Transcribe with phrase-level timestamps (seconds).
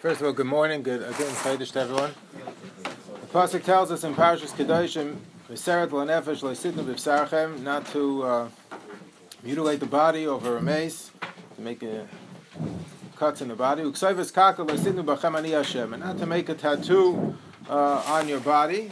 [0.00, 2.14] First of all, good morning, good again, Chaydish to everyone.
[2.82, 5.16] The pasuk tells us in Parashas Kedoshim,
[5.50, 8.48] "V'seret l'nefesh le'sitnu b'vsarchem," not to uh,
[9.42, 11.10] mutilate the body over a mace,
[11.54, 12.08] to make a,
[13.14, 13.82] cuts in the body.
[13.82, 17.36] Uksayvus kaka le'sitnu b'chem ani Hashem, and not to make a tattoo
[17.68, 18.90] uh, on your body.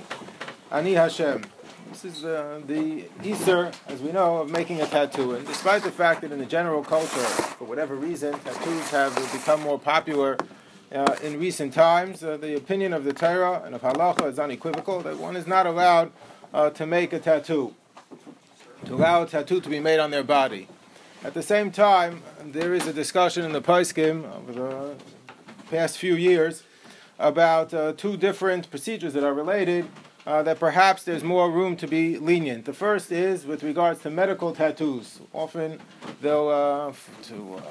[0.70, 1.42] Ani Hashem.
[1.90, 5.36] This is uh, the Isser, as we know, of making a tattoo.
[5.36, 7.24] And despite the fact that in the general culture,
[7.56, 10.36] for whatever reason, tattoos have become more popular
[10.92, 15.00] uh, in recent times, uh, the opinion of the Torah and of Halacha is unequivocal
[15.00, 16.12] that one is not allowed
[16.54, 17.74] uh, to make a tattoo,
[18.86, 20.66] to allow a tattoo to be made on their body.
[21.22, 24.94] At the same time, there is a discussion in the Paiskim over the
[25.70, 26.62] past few years
[27.18, 29.88] about uh, two different procedures that are related.
[30.26, 32.66] Uh, that perhaps there's more room to be lenient.
[32.66, 35.20] The first is with regards to medical tattoos.
[35.32, 35.80] Often
[36.20, 37.62] they'll to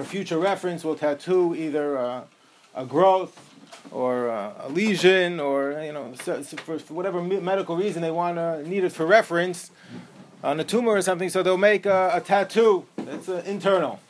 [0.00, 2.22] for future reference, will tattoo either uh,
[2.74, 3.38] a growth
[3.90, 8.10] or uh, a lesion or you know so, so for, for, whatever medical reason they
[8.10, 9.70] want to need it for reference
[10.42, 11.28] on a tumor or something.
[11.28, 14.00] So they'll make a, a tattoo that's uh, internal.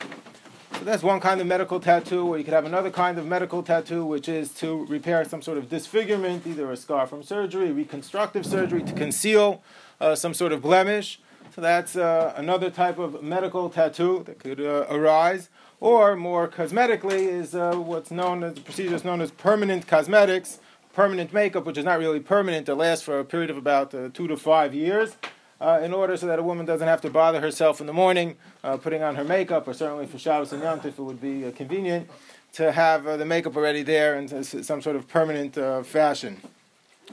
[0.77, 3.61] So that's one kind of medical tattoo, or you could have another kind of medical
[3.61, 8.45] tattoo, which is to repair some sort of disfigurement, either a scar from surgery, reconstructive
[8.45, 9.61] surgery, to conceal
[9.99, 11.19] uh, some sort of blemish.
[11.53, 15.49] So that's uh, another type of medical tattoo that could uh, arise
[15.81, 20.59] or more cosmetically is uh, what's known as the procedure is known as permanent cosmetics,
[20.93, 22.69] permanent makeup, which is not really permanent.
[22.69, 25.17] It lasts for a period of about uh, two to five years.
[25.59, 28.35] Uh, in order so that a woman doesn't have to bother herself in the morning
[28.63, 31.45] uh, putting on her makeup, or certainly for Shabbos and Yom Tov, it would be
[31.45, 32.09] uh, convenient
[32.53, 36.41] to have uh, the makeup already there in some sort of permanent fashion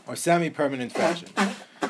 [0.07, 1.29] or semi-permanent fashion.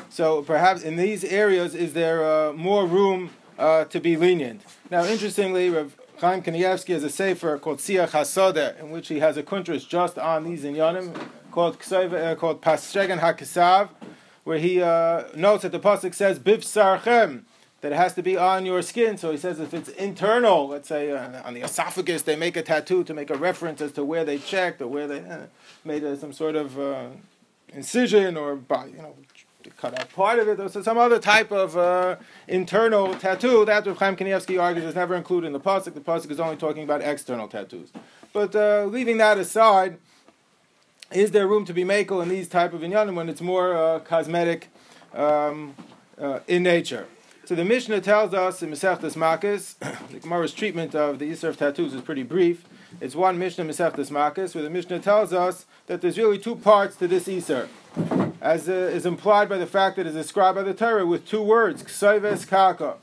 [0.09, 4.61] So perhaps in these areas, is there more room to be lenient?
[4.91, 9.37] Now, interestingly, Rav Chaim Kanievsky has a sefer called Siach HaSadeh, in which he has
[9.37, 11.17] a kuntris just on these inyanim,
[11.49, 13.87] called, uh, called Pasregan HaKesav,
[14.43, 17.43] where he uh, notes that the pasuk says Biv Sarchem,
[17.79, 19.17] that it has to be on your skin.
[19.17, 22.63] So he says if it's internal, let's say uh, on the esophagus, they make a
[22.63, 25.43] tattoo to make a reference as to where they checked or where they uh,
[25.85, 27.07] made some sort of uh,
[27.69, 29.15] incision or by, you know
[29.77, 32.15] cut out part of it, or some other type of uh,
[32.47, 33.65] internal tattoo.
[33.65, 35.93] That's what Chaim Kanievsky argues is never included in the pasuk.
[35.93, 37.91] The pasuk is only talking about external tattoos.
[38.31, 39.97] But uh, leaving that aside,
[41.11, 43.99] is there room to be makel in these type of inyanim when it's more uh,
[43.99, 44.69] cosmetic
[45.13, 45.75] um,
[46.17, 47.07] uh, in nature?
[47.45, 49.77] So the Mishnah tells us in Masechtas Makis,
[50.11, 52.63] the Gemara's treatment of the Isser of tattoos is pretty brief.
[53.01, 56.95] It's one Mishnah Masechtas Makis, where the Mishnah tells us that there's really two parts
[56.97, 57.67] to this Isser
[58.41, 61.27] as uh, is implied by the fact that it is described by the Torah with
[61.27, 62.95] two words, ksayves kaka.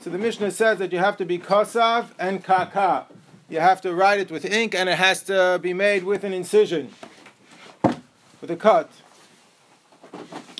[0.00, 3.06] So the Mishnah says that you have to be kasav and kaka.
[3.48, 6.32] You have to write it with ink and it has to be made with an
[6.32, 6.90] incision,
[8.40, 8.90] with a cut,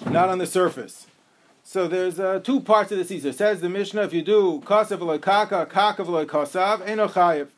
[0.07, 1.07] not on the surface.
[1.63, 3.33] So there's uh, two parts of the Caesar.
[3.33, 7.49] Says the Mishnah, if you do kasav loy kaka, kaka loy kasav, eno chayiv.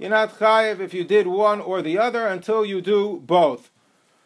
[0.00, 3.70] You're not chayiv if you did one or the other until you do both.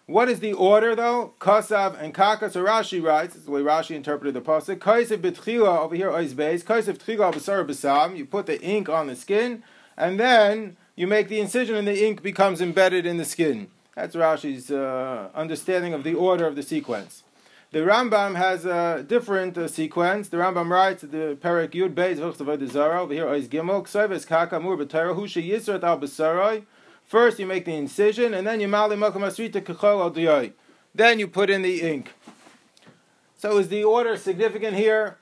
[0.07, 1.35] What is the order though?
[1.41, 2.49] Kasav and Kaka.
[2.49, 4.77] So Rashi writes, this is the way Rashi interpreted the pasuk.
[4.77, 6.63] Kaisav betchila over here base.
[6.63, 8.17] Kaisav tchila b'sar b'sam.
[8.17, 9.65] You put the ink on the skin,
[9.97, 13.67] and then you make the incision, and the ink becomes embedded in the skin.
[13.97, 17.25] That's Rashi's uh, understanding of the order of the sequence.
[17.75, 20.29] The Rambam has a different uh, sequence.
[20.29, 23.83] The Rambam writes the Perik Yud Beis over here is Gimel
[25.83, 26.63] Al
[27.05, 30.51] First, you make the incision, and then you mali makam asrita kechol al
[30.95, 32.13] Then you put in the ink.
[33.37, 35.19] So is the order significant here?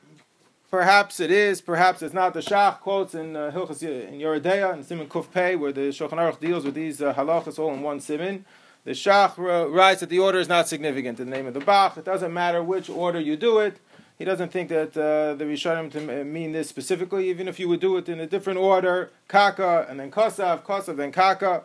[0.71, 2.35] Perhaps it is, perhaps it's not.
[2.35, 5.89] The Shach quotes in uh, Hilchas in Yoreh De'ah and Simon Kuf Pei, where the
[5.89, 8.45] Shulchan Aruch deals with these uh, halachas all in one simon.
[8.85, 11.97] The Shach writes that the order is not significant in the name of the Bach.
[11.97, 13.79] It doesn't matter which order you do it.
[14.19, 17.81] He doesn't think that uh, the Rishonim to mean this specifically, even if you would
[17.81, 21.63] do it in a different order, Kaka and then Kosav, Kosav then Kaka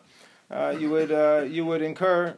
[0.50, 2.38] uh, you would uh, you would incur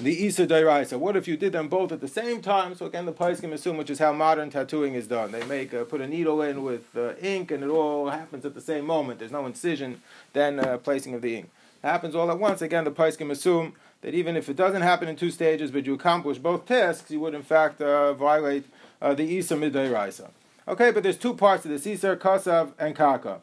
[0.00, 0.98] the Isa Dairaisa.
[0.98, 2.74] What if you did them both at the same time?
[2.74, 5.32] So again, the Paiskim assume, which is how modern tattooing is done.
[5.32, 8.54] They make uh, put a needle in with uh, ink, and it all happens at
[8.54, 9.20] the same moment.
[9.20, 10.02] There's no incision,
[10.34, 11.50] then uh, placing of the ink.
[11.82, 12.62] Happens all at once.
[12.62, 15.94] Again, the Paiskim assume that even if it doesn't happen in two stages, but you
[15.94, 18.64] accomplish both tasks, you would in fact uh, violate
[19.00, 20.30] uh, the Isa Midairaisa.
[20.68, 23.40] Okay, but there's two parts to this: Isar, Kasav, and Kaka.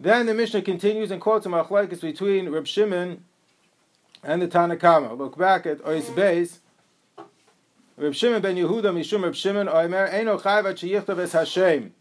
[0.00, 3.24] Then the Mishnah continues and quotes a machlekes between Reb Shimon
[4.22, 5.16] and the Tanakama.
[5.16, 6.58] Look back at Ois Beis.
[7.96, 11.92] Reb Shimon ben Yehuda Mishum Reb Shimon Oimer Eino Chayiv At Es Hashem.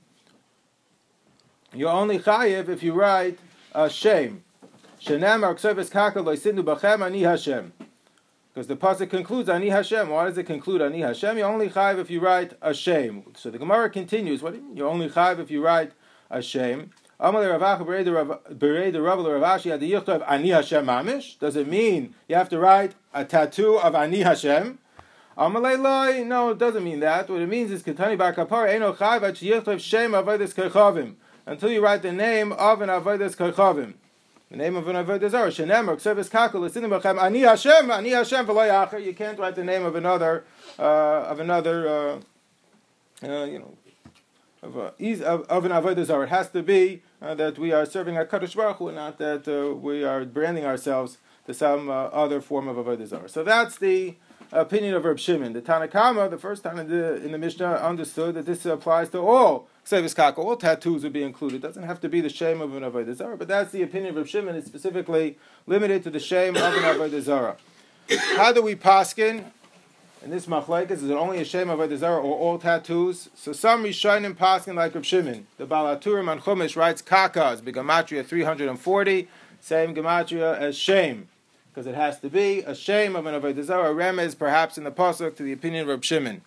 [1.74, 3.40] You're only chayiv if you write
[3.74, 3.90] a
[5.08, 5.22] shame.
[5.22, 7.74] Shenem Arksevis Kaka Loisinu Bachem Ani Hashem.
[8.54, 10.10] Because the pasuk concludes Ani Hashem.
[10.10, 11.38] Why does it conclude Ani Hashem?
[11.38, 13.24] You only chayv if you write Hashem.
[13.36, 14.42] So the Gemara continues.
[14.42, 14.78] What do you mean?
[14.78, 15.92] You only chayv if you write
[16.32, 16.92] Hashem.
[17.20, 17.34] Does
[21.56, 24.78] it mean you have to write a tattoo of Ani Hashem?
[25.36, 27.30] No, it doesn't mean that.
[27.30, 31.16] What it means is Ketani Bar Kapar Eno Chayv Shem Avodas Kechavim
[31.48, 33.96] until you write the name of an Avodas Kechavim.
[34.50, 35.52] The name of an Avodah Zarah.
[35.52, 39.64] Shenem or Ksevis Kakul Lesinim Bachem Ani Hashem Ani Hashem V'Lo You can't write the
[39.64, 40.46] name of another
[40.80, 42.20] uh, of another uh,
[43.24, 43.78] uh, you know
[44.64, 44.94] of, a,
[45.26, 46.24] of, of an Avodah Zarah.
[46.24, 49.48] It has to be uh, that we are serving our Kadosh Baruch Hu, not that
[49.50, 53.28] uh, we are branding ourselves to some uh, other form of Avodah Zarah.
[53.28, 54.16] So that's the
[54.54, 55.52] opinion of Reb Shimon.
[55.52, 59.20] The Tanakama, the first time in the, in the Mishnah, understood that this applies to
[59.20, 61.58] all Sevis Kaka, all tattoos would be included.
[61.58, 64.18] It doesn't have to be the shame of an Avodah Zarah, but that's the opinion
[64.18, 64.54] of Shimon.
[64.54, 67.56] It's specifically limited to the shame of an Avodah Zarah.
[68.36, 69.46] How do we paskin?
[70.22, 73.30] In this machlekes, is it only a shame of Avodah Zarah or all tattoos?
[73.34, 75.48] So some Rishonim paskin like Reb Shimon.
[75.58, 79.30] The Baal HaTurim on Chumash writes Kaka is Gematria 340,
[79.62, 81.30] same Gematria as shame
[81.70, 83.94] because it has to be a shame of an avodah zarah.
[83.94, 86.42] Remez, perhaps in the pasuk, to the opinion of Reb Shimon.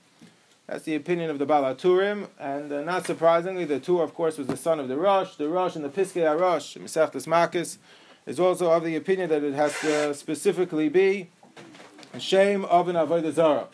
[0.70, 4.38] That's the opinion of the Baal HaTurim, and uh, not surprisingly, the Tur, of course,
[4.38, 5.34] was the son of the Rosh.
[5.34, 7.78] The Rosh and the Piskei HaRosh, Mesechtes Makis,
[8.25, 11.28] is also of the opinion that it has to specifically be
[12.14, 13.67] a shame of an avodah zarah.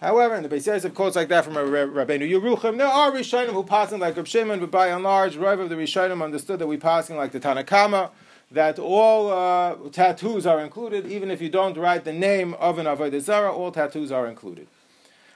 [0.00, 3.50] However, in the Beis Yosef quotes like that from a Rabbeinu Yerucham, there are Rishonim
[3.50, 6.66] who passing like Reb Shimon, but by and large, Rav of the Rishonim understood that
[6.66, 8.10] we passing like the Tanakama,
[8.50, 12.86] that all uh, tattoos are included, even if you don't write the name of an
[12.86, 14.66] Avodah Zarah, all tattoos are included.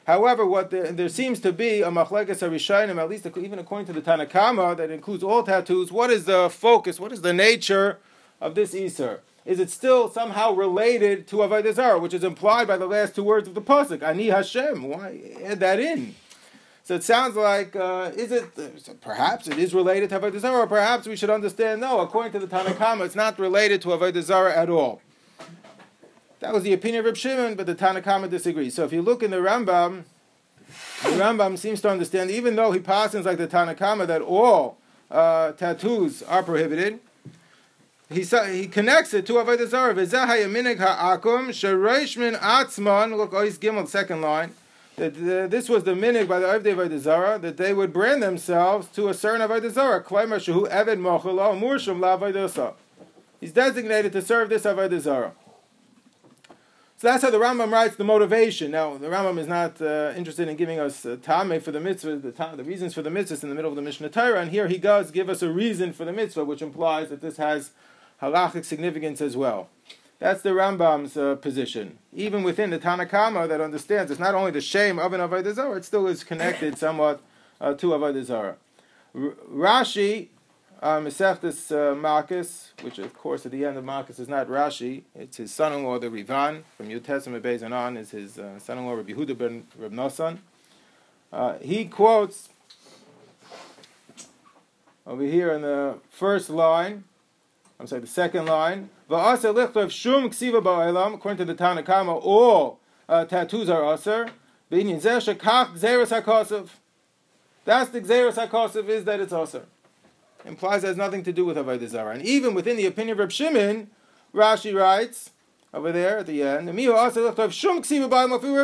[0.07, 3.93] However, what the, there seems to be a machlekes harishayim, at least even according to
[3.93, 5.91] the Tanakama, that includes all tattoos.
[5.91, 7.01] What is the focus?
[7.01, 7.99] What is the nature
[8.41, 9.23] of this iser?
[9.47, 13.25] Is it still somehow related to avodah zarah, which is implied by the last two
[13.25, 14.03] words of the pasuk?
[14.03, 14.89] Ani Hashem.
[14.89, 16.15] Why add that in?
[16.83, 20.67] So it sounds like, uh, is it, perhaps it is related to Avodah Zarah, or
[20.67, 24.55] perhaps we should understand, no, according to the Tanakhama, it's not related to Avodah Zarah
[24.55, 25.01] at all.
[26.45, 28.75] That was the opinion of Reb Shimon, but the Tanakhama disagrees.
[28.75, 30.05] So if you look in the Rambam,
[31.03, 34.77] the Rambam seems to understand, even though he passes like the Tanakhama, that all
[35.11, 37.01] uh, tattoos are prohibited,
[38.11, 39.95] he, he connects it to Avodah Zarah.
[39.95, 44.53] Ha'akum, shereish min atzman, look, Ois Gimel, second line,
[44.97, 45.15] that
[45.51, 49.41] this was the minig by the Avodah that they would brand themselves to a certain
[49.41, 50.05] Avodah Zarah.
[50.05, 52.73] Klaimer shehu eved murshum la
[53.41, 55.33] He's designated to serve this Avodah Zarah.
[57.05, 58.71] So that's how the Rambam writes the motivation.
[58.71, 62.17] Now, the Rambam is not uh, interested in giving us uh, tame for the mitzvah,
[62.17, 64.51] the, ta- the reasons for the mitzvahs in the middle of the Mishnah Torah, and
[64.51, 67.73] here he does give us a reason for the mitzvah, which implies that this has
[68.23, 69.69] halachic significance as well.
[70.19, 71.99] That's the Rambam's uh, position.
[72.15, 75.77] Even within the Tanakama that understands it's not only the shame of an Avodah Zarah,
[75.77, 77.21] it still is connected somewhat
[77.61, 78.57] uh, to Avodah Zarah.
[79.15, 80.29] R- Rashi,
[80.85, 85.05] uh, Mesechtes uh, Makkos, which of course at the end of Makkos is not Rashi,
[85.15, 89.13] it's his son-in-law, the Rivan, from Yud Testament and on, is his uh, son-in-law, Rabbi
[89.13, 90.41] Yehuda ben Nosson.
[91.33, 92.51] Uh, he quotes
[95.07, 97.05] over here in the first line,
[97.81, 98.91] I'm sorry, the second line.
[99.09, 104.29] shum According to the Tanakama, all uh, tattoos are aser.
[104.69, 104.93] That's the
[108.01, 109.67] Xeris HaKosov is that it's aser.
[110.45, 112.15] Implies it has nothing to do with Avodah Zarah.
[112.15, 113.89] And even within the opinion of Reb Shimon,
[114.35, 115.31] Rashi writes
[115.73, 117.51] over there at the end, Reb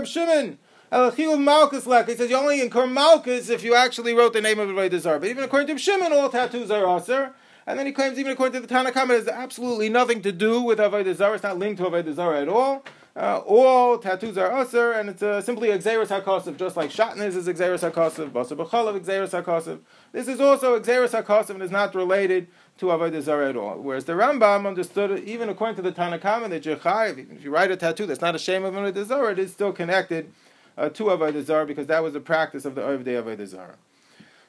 [0.06, 0.58] Shimon.
[0.92, 2.08] Elachil Malkus Lek.
[2.08, 5.20] He says you only incur malchus if you actually wrote the name of Avodah Zarah.
[5.20, 7.32] But even according to Reb Shimon, all tattoos are aser.
[7.66, 10.60] And then he claims, even according to the Tanakhama, it has absolutely nothing to do
[10.60, 11.34] with Avodah Zarah.
[11.34, 12.84] It's not linked to Avodah Zarah at all.
[13.20, 17.46] Uh, all tattoos are usher, and it's uh, simply Xeris HaKosav, just like Shatnez is
[17.46, 19.80] Xeris HaKosav, Basar B'chalav Xeris HaKosav.
[20.10, 22.48] This is also Xeris HaKosav and is not related
[22.78, 23.76] to Avodah Zarah at all.
[23.76, 27.70] Whereas the Rambam understood, even according to the Tanakhama, that Yechayev, even if you write
[27.70, 30.32] a tattoo that's not a shame of Avodah Zarah, it is still connected
[30.78, 33.76] uh, to Avodah Zarah because that was the practice of the Ovdei Avodah Zarah.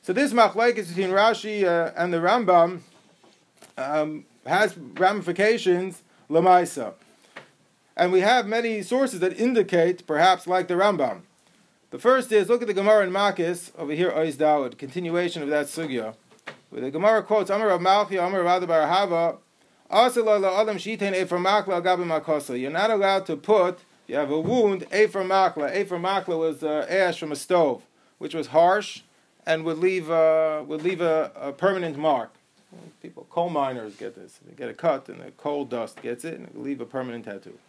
[0.01, 2.79] So this machlaik is between Rashi uh, and the Rambam
[3.77, 6.93] um, has ramifications lemaisa.
[8.01, 11.21] And we have many sources that indicate, perhaps like the Rambam.
[11.91, 15.49] The first is look at the Gemara in Makis over here, Ois Dawud, continuation of
[15.49, 16.15] that sugya,
[16.71, 19.37] where the Gemara quotes Amar Rav Malchi, Amar Rav Barahava,
[22.59, 25.71] You're not allowed to put, you have a wound, Ephra Makla.
[25.71, 27.83] Ephra Makla was uh, ash from a stove,
[28.17, 29.01] which was harsh
[29.45, 32.33] and would leave, uh, would leave a, a permanent mark.
[33.03, 34.39] People, coal miners get this.
[34.43, 37.59] They get a cut, and the coal dust gets it, and leave a permanent tattoo.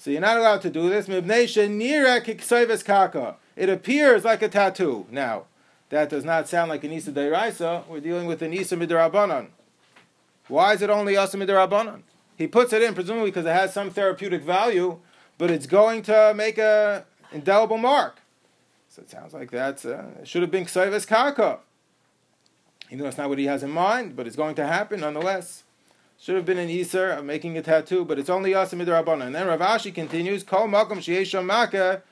[0.00, 1.10] So you're not allowed to do this.
[1.10, 1.18] It
[3.68, 5.06] appears like a tattoo.
[5.10, 5.44] Now,
[5.90, 7.86] that does not sound like an Isa Deiraisa.
[7.86, 9.48] We're dealing with an Isa Midrabanan.
[10.48, 12.00] Why is it only Isa Midrabanan?
[12.38, 15.00] He puts it in presumably because it has some therapeutic value,
[15.36, 18.20] but it's going to make a indelible mark.
[18.88, 21.58] So it sounds like that uh, should have been Ksayves Kaka.
[22.86, 25.64] Even though it's not what he has in mind, but it's going to happen nonetheless.
[26.20, 28.78] Should have been an Isser of uh, making a tattoo, but it's only us in
[28.78, 29.28] Midrabanan.
[29.28, 32.02] And then Rav Ashi continues, Kol Sheyesh Maka.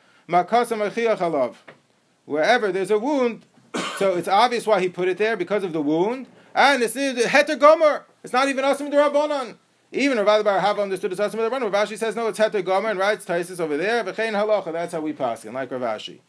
[2.24, 3.44] Wherever there's a wound,
[3.98, 6.26] so it's obvious why he put it there because of the wound.
[6.54, 8.06] And it's Heter Gomer.
[8.24, 9.56] It's not even Asim Darabanan.
[9.92, 11.70] Even Rav Bar have understood it's Asim Darabanan.
[11.70, 14.02] Rav Ashi says no, it's Heter Gomer and writes Taisis over there.
[14.04, 14.72] V'chein Halacha.
[14.72, 16.20] That's how we pass it, like Rav Ashi.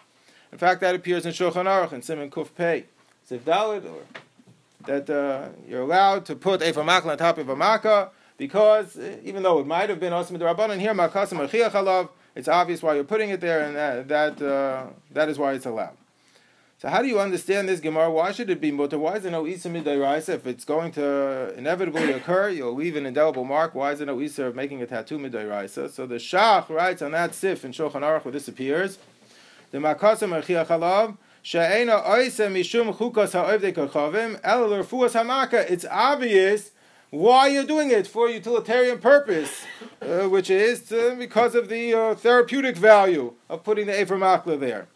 [0.52, 2.88] In fact, that appears in Shulchan Aruch and Simon Kuf Pei.
[3.32, 3.38] Or
[4.86, 9.18] that uh, you're allowed to put a Makla on top of a Makkah because uh,
[9.24, 12.96] even though it might have been Asim Darabanan here, Makasim Achiach Halav, it's obvious why
[12.96, 15.98] you're putting it there, and that that, uh, that is why it's allowed.
[16.78, 18.10] So how do you understand this Gemara?
[18.10, 18.98] Why should it be mutter?
[18.98, 20.36] Why is it no isa midairaisa?
[20.36, 23.76] If it's going to inevitably occur, you'll leave an indelible mark.
[23.76, 25.92] Why is it no isa of making a tattoo midairaisa?
[25.92, 28.98] So the Shach writes on that sif in Shulchan Aruch where this appears.
[29.72, 31.56] The makasam archiach It's
[35.86, 36.72] obvious
[37.12, 39.66] why you're doing it for utilitarian purpose,
[40.02, 44.22] uh, which is because of the uh, therapeutic value of putting the Ephraim
[44.60, 44.88] there.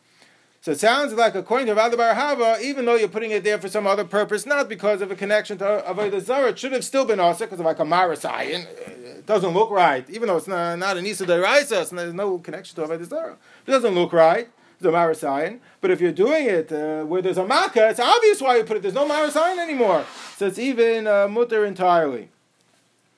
[0.64, 3.60] So it sounds like, according to Rabbi Bar Hava, even though you're putting it there
[3.60, 6.86] for some other purpose, not because of a connection to Avodah Zarah, it should have
[6.86, 8.66] still been also because of like a Marasayan.
[8.88, 12.78] It doesn't look right, even though it's not, not an Isa Deraisa, there's no connection
[12.78, 13.36] to Avodah Zarah.
[13.68, 14.48] It doesn't look right.
[14.86, 15.60] A Marasayan.
[15.82, 18.78] But if you're doing it uh, where there's a Makkah, it's obvious why you put
[18.78, 18.82] it.
[18.82, 20.06] There's no Marasayan anymore.
[20.38, 22.30] So it's even uh, mutter entirely.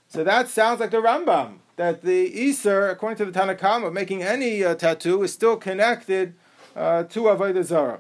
[0.08, 4.64] So that sounds like the Rambam, that the Isser, according to the Tanakhama, making any
[4.64, 6.36] uh, tattoo is still connected
[6.76, 8.00] uh, to Avodah Zarah.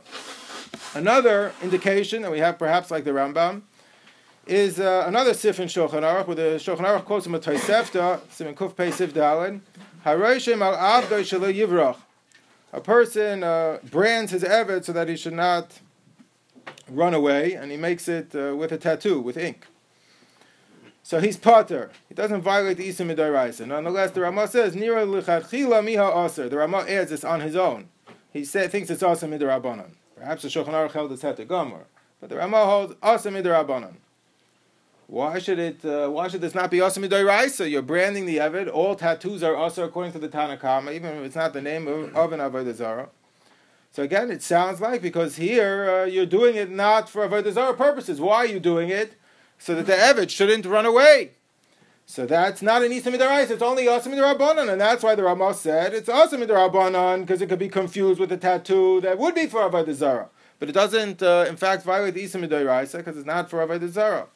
[0.93, 3.63] Another indication that we have, perhaps like the Rambam,
[4.47, 8.21] is uh, another sif in Shulchan Aruch, where the Shulchan Aruch quotes from a Tosefta,
[8.29, 9.61] Simon Kuf Pei Sif Dalin,
[10.05, 11.97] Haroshim al Abdoi Shalo Yivrach.
[12.75, 15.79] A person uh, brands his Eved so that he should not
[16.89, 19.65] run away, and he makes it uh, with a tattoo, with ink.
[21.01, 21.91] So he's potter.
[22.09, 23.65] He doesn't violate the Isim Midaraisa.
[23.65, 26.49] Nonetheless, the Ramah says, Nira Lichachila Miha Aser.
[26.49, 27.89] The Ramah adds this on his own
[28.35, 29.91] he said, thinks it's also midrabanan.
[30.17, 31.85] Perhaps the Shulchan Aruch held it's gomer,
[32.19, 33.93] but the Ramah holds also midrabanan.
[35.07, 35.85] Why should it?
[35.85, 37.69] Uh, why should this not be also midoraisa?
[37.69, 38.71] You're branding the Evid.
[38.71, 42.15] All tattoos are also according to the Tanakhama, even if it's not the name of,
[42.15, 43.09] of an avodah zara.
[43.91, 47.75] So again, it sounds like because here uh, you're doing it not for avodah zara
[47.75, 48.19] purposes.
[48.19, 49.13] Why are you doing it?
[49.57, 51.31] So that the Evid shouldn't run away.
[52.07, 55.55] So that's not an Isa Midarais, it's only Asa Midarabanan, and that's why the Ramah
[55.55, 59.47] said it's Asa Midarabanan, because it could be confused with a tattoo that would be
[59.47, 60.29] for Avodah Zarah.
[60.59, 63.89] But it doesn't, uh, in fact, violate the Isa Midaraisa, because it's not for Avodah
[63.89, 64.27] Zarah.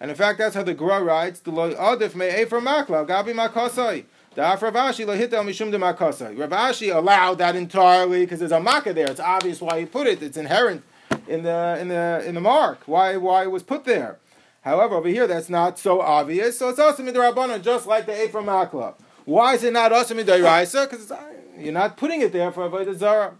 [0.00, 3.34] And in fact, that's how the Gra writes, the Loi Adif Me Efer Makla, Gabi
[3.34, 4.04] Makasai.
[4.34, 6.36] The Afravashi Lahitel Mishum de Makasai.
[6.36, 9.10] Ravashi allowed that entirely because there's a Makkah there.
[9.10, 10.22] It's obvious why he put it.
[10.22, 10.84] It's inherent
[11.26, 12.82] in the in the in the mark.
[12.86, 14.18] Why why it was put there.
[14.62, 18.46] However, over here that's not so obvious, so it's also midrabanan, just like the Ephraim
[18.46, 18.94] Akla.
[19.24, 20.88] Why is it not also midraisa?
[20.88, 21.20] Because uh,
[21.58, 23.34] you're not putting it there for avodah zara.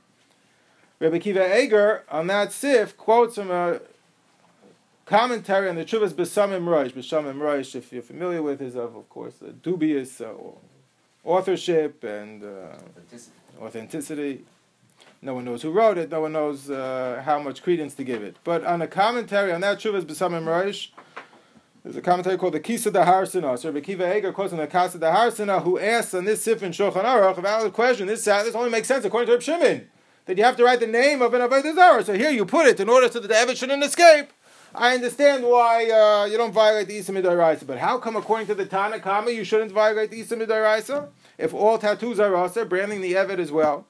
[0.98, 3.80] Rabbi Kiva Eiger on that sif quotes from a
[5.08, 6.92] commentary on the Chuvas Besamim Rosh.
[6.92, 10.34] Besamim Rosh, if you're familiar with, is of, of course, dubious uh,
[11.24, 13.32] authorship and uh, authenticity.
[13.58, 14.44] authenticity.
[15.22, 16.10] No one knows who wrote it.
[16.10, 18.36] No one knows uh, how much credence to give it.
[18.44, 20.90] But on a commentary on that Chuvas Besamim Rosh,
[21.82, 23.58] there's a commentary called the Kisa da Harsina.
[23.58, 26.62] So Rabbi Kiva Eiger quotes on the Kisa da Harsina, who asks on this Sif
[26.62, 28.06] in Shulchan Aruch, a valid question.
[28.06, 29.88] This, uh, this only makes sense according to Reb Shimon,
[30.26, 32.04] that you have to write the name of an Avodah Zarah.
[32.04, 34.28] So here you put it in order so that the Evid shouldn't escape.
[34.74, 38.54] I understand why uh, you don't violate the Isa Midairaisa, but how come according to
[38.54, 41.08] the Tana Kama you shouldn't violate the Isa Midairaisa?
[41.38, 43.86] If all tattoos are also branding the Evid as well.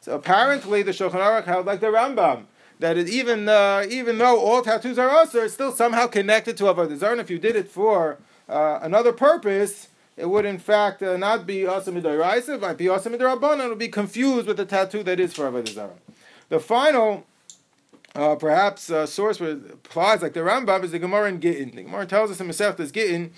[0.00, 2.44] So apparently the Shulchan Aruch held like the Rambam
[2.78, 6.64] that it, even uh, even though all tattoos are also, it's still somehow connected to
[6.64, 7.18] avodah zarah.
[7.18, 8.18] If you did it for
[8.48, 12.88] uh, another purpose, it would in fact uh, not be asa midoraisa, it might be
[12.88, 13.12] asa.
[13.12, 15.98] It would be confused with the tattoo that is for avodah zarah.
[16.48, 17.26] The final.
[18.16, 21.76] Uh, perhaps a source where it applies like the Rambam is the Gemara in Gittin.
[21.76, 23.30] The Gemara tells us in Masechtas Gittin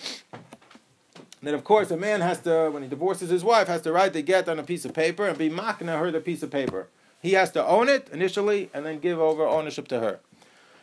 [1.42, 4.12] that of course a man has to, when he divorces his wife, has to write
[4.12, 6.86] the get on a piece of paper and be makna her the piece of paper.
[7.20, 10.20] He has to own it initially and then give over ownership to her.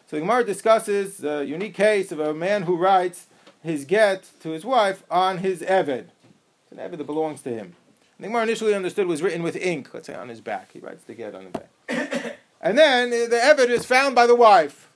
[0.07, 3.27] So the Gemara discusses the unique case of a man who writes
[3.63, 6.07] his get to his wife on his Eved.
[6.63, 7.77] It's an Eved that belongs to him.
[8.19, 10.73] The Gemara initially understood was written with ink, let's say on his back.
[10.73, 12.39] He writes the get on the back.
[12.65, 14.89] And then the Eved is found by the wife.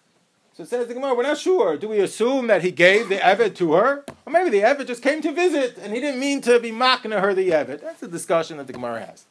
[0.54, 1.78] So it says the Gemara, we're not sure.
[1.78, 4.04] Do we assume that he gave the Eved to her?
[4.26, 7.12] Or maybe the Eved just came to visit and he didn't mean to be mocking
[7.12, 7.82] her the Eved.
[7.82, 9.26] That's the discussion that the Gemara has.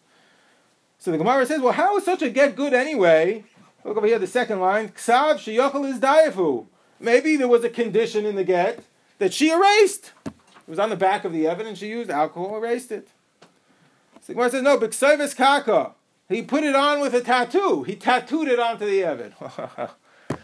[1.00, 3.44] So the Gemara says, well, how is such a get good anyway?
[3.84, 4.90] Look over here, the second line.
[4.90, 6.66] Ksav sheyachal is daifu.
[7.00, 8.84] Maybe there was a condition in the get
[9.18, 10.12] that she erased.
[10.26, 10.32] It
[10.68, 11.80] was on the back of the evidence.
[11.80, 13.08] She used alcohol, erased it.
[13.40, 15.94] So the Gemara says, no, b'ksayvis kaka.
[16.28, 17.84] He put it on with a tattoo.
[17.84, 19.32] He tattooed it onto the evid.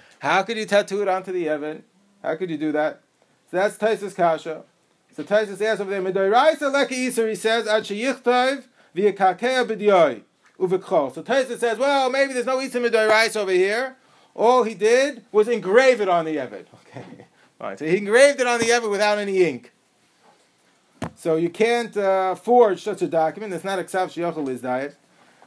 [0.19, 1.83] How could you tattoo it onto the evid?
[2.23, 3.03] How could you do that?
[3.51, 4.63] So that's Taisus Kasha.
[5.15, 8.65] So Taisus asks over there, Midoiraisa leki Iser, he says, Ad sheyichtayv
[8.97, 10.23] v'yakakea b'dyoy
[10.59, 11.15] uvikol.
[11.15, 13.97] So Taisus says, well, maybe there's no Iser Midoiraisa over here.
[14.35, 16.67] All he did was engrave it on the evid.
[16.97, 17.27] Okay.
[17.61, 19.73] All right, so he engraved it on the evid without any ink.
[21.17, 23.53] So you can't uh, forge such a document.
[23.53, 24.97] It's not sheyachol is diet.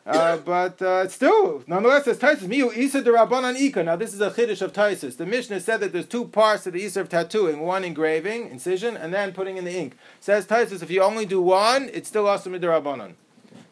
[0.08, 2.48] Uh, but uh, still, nonetheless, it's Taisus.
[2.48, 3.84] Miu Isa de Rabbanan Ika.
[3.84, 5.18] Now, this is a chiddush of Taisus.
[5.18, 8.96] The Mishnah said that there's two parts to the Isa of tattooing: one engraving, incision,
[8.96, 9.98] and then putting in the ink.
[10.22, 13.16] Says Taisus, if you only do one, it's still awesome de Rabbanan.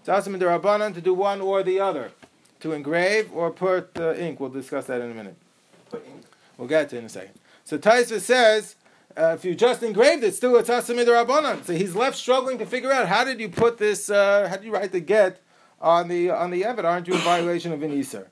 [0.01, 2.11] It's awesome de Rabbanan to do one or the other,
[2.59, 4.41] to engrave or put uh, ink.
[4.41, 5.37] We'll discuss that in a minute.
[6.57, 7.35] We'll get to it in a second.
[7.63, 8.75] So Taisus says.
[9.17, 11.63] Uh, if you just engraved it, still it's asamid rabbanan.
[11.63, 14.65] So he's left struggling to figure out how did you put this, uh, how did
[14.65, 15.39] you write the get
[15.81, 18.27] on the on the Evid, aren't you in violation of an Iser?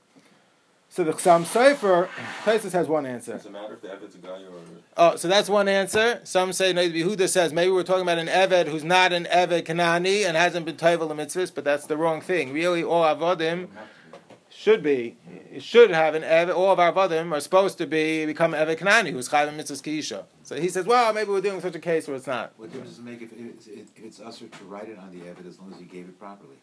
[0.93, 2.07] So the Chasam Sofer,
[2.43, 3.33] Taisus has one answer.
[3.33, 4.61] Does it matter if the Evid's a guy or?
[4.95, 6.21] Oh, so that's one answer.
[6.23, 9.63] Some say Nabi Yehuda says maybe we're talking about an Eved who's not an Eved
[9.63, 12.53] Kanani and hasn't been Taival the mitzvahs, but that's the wrong thing.
[12.53, 13.69] Really, all avodim
[14.51, 15.17] should be
[15.57, 16.55] should have an Eved.
[16.55, 20.25] All of our avodim are supposed to be become Eved Kanani who's Chayv mitzvahs Kiisha.
[20.43, 22.53] So he says, well, maybe we're dealing with such a case where it's not.
[22.57, 25.25] What difference does it make if it's, if it's usher to write it on the
[25.25, 26.57] Evid as long as you gave it properly?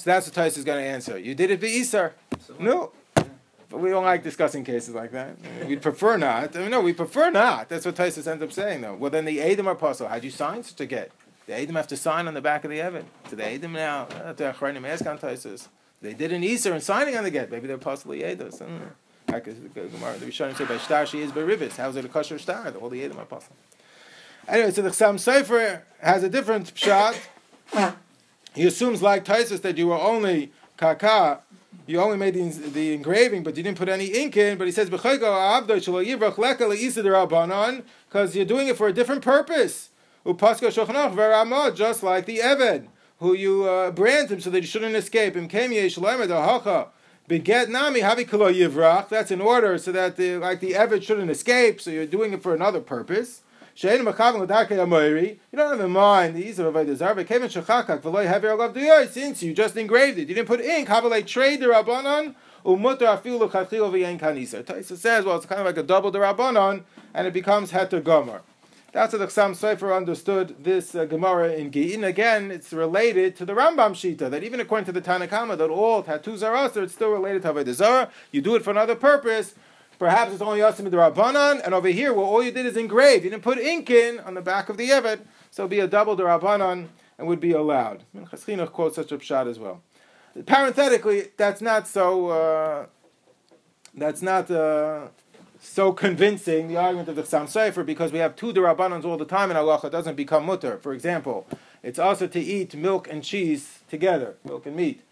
[0.00, 1.18] So that's what Tais is going to answer.
[1.18, 2.14] You did it Isar.
[2.46, 2.92] So No.
[3.68, 5.36] But we don't like discussing cases like that.
[5.68, 6.56] We'd prefer not.
[6.56, 7.68] I mean, no, we prefer not.
[7.68, 8.94] That's what Taisus ends up saying, though.
[8.94, 10.08] Well, then the Adam are possible.
[10.08, 11.12] How'd you sign such a get?
[11.46, 13.04] The Adam have to sign on the back of the Evan.
[13.28, 15.68] So the Adam now, uh, the Achronim ask on Taisus.
[16.02, 17.50] They did an Isar and signing on the get.
[17.50, 18.60] Maybe they're possibly Ados.
[19.28, 21.76] Like the Rishonim say by Shtar she is by Beribis.
[21.76, 22.74] How's it a kosher Shtar?
[22.80, 23.56] All the Adam are possible.
[24.48, 27.16] Anyway, so the Chasam Sofer has a different shot.
[28.54, 31.40] He assumes, like Taisus, that you were only kaka,
[31.86, 34.58] you only made the, the engraving, but you didn't put any ink in.
[34.58, 35.20] But he says, because
[38.36, 39.90] you're doing it for a different purpose.
[40.24, 42.86] Just like the Eved,
[43.18, 45.34] who you uh, brand him so that he shouldn't escape.
[45.34, 49.08] Beget nami havi.
[49.08, 51.80] That's in order so that the, like the Eved shouldn't escape.
[51.80, 53.42] So you're doing it for another purpose.
[53.76, 57.24] You don't have in mind the ease of Avodah Zarah.
[57.24, 59.08] Kevin shechakak v'loy hever alav diyoi.
[59.08, 60.88] Since you just engraved it, you didn't put ink.
[60.88, 64.62] Havalei trade the rabbanon umutar afilu chachil v'yen kanisa.
[64.62, 66.82] Taisa says, well, it's kind of like a double the rabbanon,
[67.14, 68.42] and it becomes heter gomer.
[68.92, 72.02] That's what the Chasam Sofer understood this uh, Gemara in Gittin.
[72.02, 76.02] Again, it's related to the Rambam Shita, that even according to the Tanakhama, that all
[76.02, 78.10] tattoos are usher, it's still related to Avodah.
[78.32, 79.54] You do it for another purpose,
[80.00, 83.22] Perhaps it's only Yasim Rabbanan, and over here, well, all you did is engrave.
[83.22, 85.86] You didn't put ink in on the back of the Evet, so it'd be a
[85.86, 88.04] double Rabbanan and would be allowed.
[88.14, 89.82] I mean, Chaschina quotes such a pshat as well.
[90.46, 92.28] Parenthetically, that's not so.
[92.30, 92.86] Uh,
[93.92, 95.08] that's not uh,
[95.60, 99.26] so convincing the argument of the Chasam Sofer because we have two derabbanans all the
[99.26, 99.90] time in halacha.
[99.90, 100.78] Doesn't become mutter.
[100.78, 101.46] For example,
[101.82, 105.02] it's also to eat milk and cheese together, milk and meat,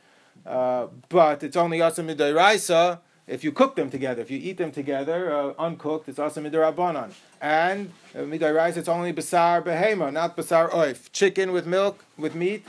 [0.47, 4.73] uh, but it's only yasim midairaisa if you cook them together, if you eat them
[4.73, 7.13] together, uh, uncooked, it's also midirabanan.
[7.41, 11.13] And uh, rice, it's only basar behema, not basar oif.
[11.13, 12.65] Chicken with milk, with meat,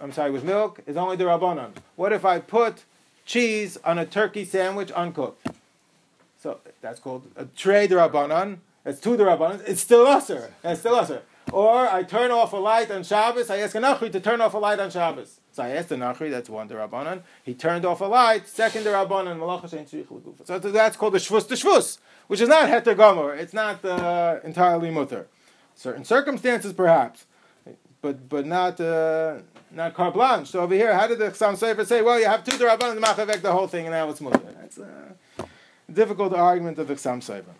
[0.00, 1.72] I'm sorry, with milk is only the rabbanon.
[1.96, 2.84] What if I put
[3.24, 5.46] cheese on a turkey sandwich uncooked?
[6.42, 8.58] So that's called a tray the rabbanon.
[8.84, 9.62] It's two the rabbanon.
[9.66, 10.52] It's still usher.
[10.62, 11.22] It's still usher.
[11.52, 13.50] Or I turn off a light on Shabbos.
[13.50, 15.40] I ask a nachri to turn off a light on Shabbos.
[15.54, 17.22] So I asked the Nachri, that's one Derabanan.
[17.44, 19.38] He turned off a light, second Derabanan,
[20.44, 23.34] So that's called the Shvus to Shvus, which is not Heter Gomer.
[23.36, 25.28] It's not uh, entirely Mutter.
[25.76, 27.26] Certain circumstances, perhaps,
[28.02, 29.38] but but not uh,
[29.70, 30.48] not carte blanche.
[30.48, 33.00] So over here, how did the Chasam Sofer say, well, you have two Derabanan, the
[33.00, 34.40] Machavek, the whole thing, and now it's Mutter?
[34.60, 35.14] That's a
[35.92, 37.54] difficult argument of the Chasam Sofer.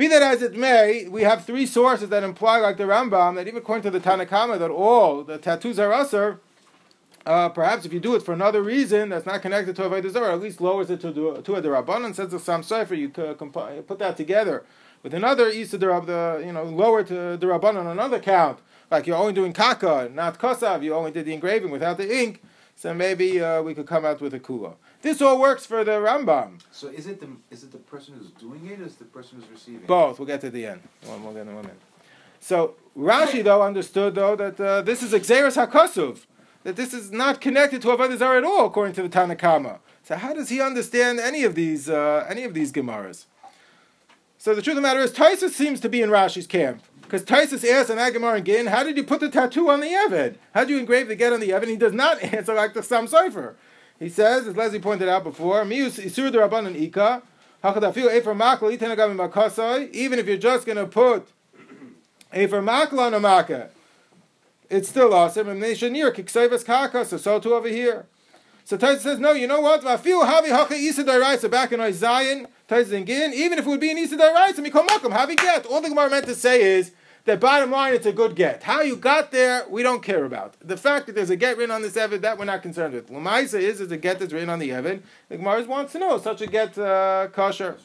[0.00, 3.46] Be that as it may, we have three sources that imply, like the Rambam, that
[3.46, 6.40] even according to the Tanakhama, that all the tattoos are usher
[7.26, 10.32] Uh, perhaps if you do it for another reason that's not connected to Avodah Zarah,
[10.32, 13.36] at least lowers it to, to a Derabanan, says the Sam Sefer, you could
[13.86, 14.64] put that together.
[15.02, 18.60] With another Isa the you know, lower to the Derabanan on another count,
[18.90, 22.42] like you're only doing Kaka, not Kosav, you only did the engraving without the ink,
[22.80, 24.72] so maybe uh, we could come out with a Kula.
[25.02, 26.60] This all works for the Rambam.
[26.72, 29.38] So is it the is it the person who's doing it, or is the person
[29.38, 29.86] who's receiving?
[29.86, 30.18] Both.
[30.18, 30.80] We'll get to the end.
[31.04, 31.78] One, we'll get in a minute.
[32.40, 36.24] So Rashi though understood though that uh, this is Xeris Hakasuv,
[36.62, 39.80] that this is not connected to Avodah Zarah at all, according to the Tanakama.
[40.02, 43.26] So how does he understand any of these uh, any of these Gemaras?
[44.38, 46.82] So the truth of the matter is, Taisus seems to be in Rashi's camp.
[47.10, 49.88] Because Taisus asks an Agamar and Gin, how did you put the tattoo on the
[49.88, 50.36] Evid?
[50.54, 51.66] How did you engrave the get on the Evid?
[51.66, 53.54] He does not answer like the Sam Sofer.
[53.98, 56.06] He says, as Leslie pointed out before, even if
[60.26, 61.28] you're just going to put
[62.32, 63.70] Efer Makla on a Makkah,
[64.70, 65.48] it's still awesome.
[65.48, 68.06] And they should near Kiksevas Kaka, so so too over here.
[68.64, 69.82] So Taisa says, no, you know what?
[69.82, 73.90] Vafiu Havi Hacha Isa Dairaisa back in Zion, Taisa Gin, even if it would be
[73.90, 75.66] an Isa Dairaisa, Mikol Makom, Havi Get.
[75.66, 76.92] All the Gemara meant to say is,
[77.24, 78.62] that bottom line, it's a good get.
[78.62, 80.54] How you got there, we don't care about.
[80.60, 83.10] The fact that there's a get written on this Evid, that we're not concerned with.
[83.10, 85.02] Lamaisa is, is a get that's written on the Evid.
[85.28, 87.76] The Gemara wants to know, such a get uh, kosher.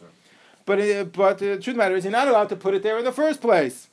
[0.65, 2.73] But, uh, but uh, the truth of the matter is, you're not allowed to put
[2.73, 3.87] it there in the first place.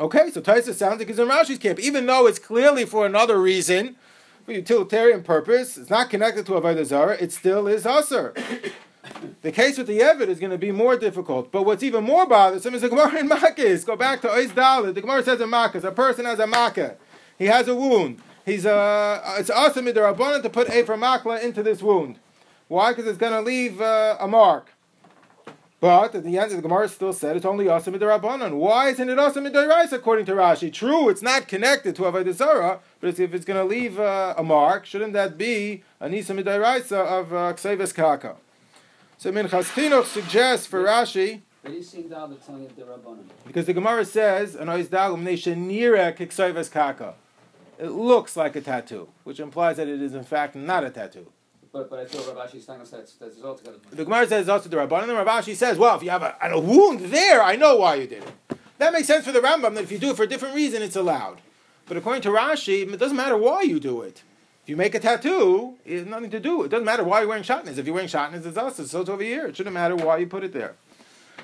[0.00, 3.40] Okay, so Taisa sounds like he's in Rashi's camp, even though it's clearly for another
[3.40, 3.96] reason,
[4.44, 8.32] for utilitarian purpose, it's not connected to Avodah Zarah, it still is Asr.
[9.42, 11.50] The case with the Evid is going to be more difficult.
[11.52, 13.78] But what's even more bothersome is the Gemara in Makkah.
[13.78, 14.94] Go back to Ois Dalit.
[14.94, 16.96] The Gemara says in Makkah, a person has a Makkah.
[17.38, 18.20] He has a wound.
[18.44, 22.18] He's uh, it's awesome in the to put Ephra Makla into this wound.
[22.66, 22.92] Why?
[22.92, 24.72] Because it's going to leave uh, a mark.
[25.80, 28.56] But at the end, of the Gemara still said it's only awesome in the.
[28.56, 30.72] Why isn't it awesome in the according to Rashi?
[30.72, 34.42] True, it's not connected to Avodah Zarah, but if it's going to leave uh, a
[34.42, 38.36] mark, shouldn't that be a Nisa Midairaisa of uh, Kaka?
[39.20, 41.40] So Minchas Chinuch suggests for Rashi.
[41.64, 44.54] Because the Gemara says,
[47.80, 51.26] It looks like a tattoo, which implies that it is in fact not a tattoo.
[51.72, 53.78] But, but I thought Rav Ashi telling us that's, that's altogether.
[53.90, 56.22] The Gemara says also the Rabban, and the Rav Ashi says, well, if you have
[56.22, 58.58] a, a wound there, I know why you did it.
[58.78, 60.80] That makes sense for the Rambam that if you do it for a different reason,
[60.80, 61.40] it's allowed.
[61.86, 64.22] But according to Rashi, it doesn't matter why you do it.
[64.68, 66.62] If you make a tattoo, it has nothing to do.
[66.62, 67.78] It doesn't matter why you're wearing shatnez.
[67.78, 68.78] If you're wearing shatnez, it's us.
[68.78, 69.46] It's so over here.
[69.46, 70.74] It shouldn't matter why you put it there.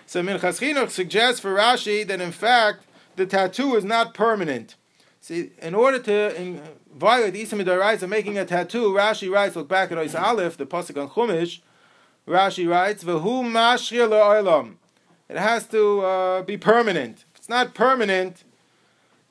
[0.05, 2.85] So Minchas Chinuch suggests for Rashi that in fact
[3.17, 4.75] the tattoo is not permanent.
[5.23, 6.61] See, in order to in,
[6.95, 10.59] violate the Isa rights of making a tattoo, Rashi writes, look back at Ois Aleph,
[10.59, 11.61] the Pasuk on Chumash,
[12.29, 14.75] Rashi writes, V'hu mashir le'olam.
[15.31, 17.25] It has to uh, be permanent.
[17.33, 18.45] If it's not permanent,